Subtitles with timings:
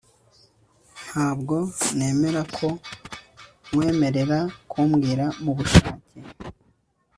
[1.07, 1.55] Ntabwo
[1.97, 2.67] nemera ko
[3.69, 4.39] nkwemerera
[4.71, 5.91] kumbwira mubushake